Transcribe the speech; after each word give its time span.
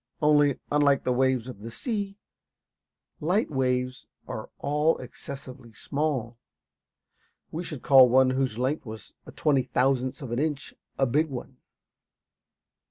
Only, 0.19 0.59
unlike 0.71 1.03
the 1.03 1.11
waves 1.11 1.47
of 1.47 1.59
the 1.59 1.69
sea, 1.69 2.17
light 3.19 3.51
waves 3.51 4.07
are 4.27 4.49
all 4.57 4.97
excessively 4.97 5.73
small. 5.73 6.39
We 7.51 7.63
should 7.63 7.83
call 7.83 8.09
one 8.09 8.31
whose 8.31 8.57
length 8.57 8.83
was 8.83 9.13
a 9.27 9.31
twenty 9.31 9.61
thousandth 9.61 10.23
of 10.23 10.31
an 10.31 10.39
inch 10.39 10.73
a 10.97 11.05
big 11.05 11.27
one! 11.29 11.57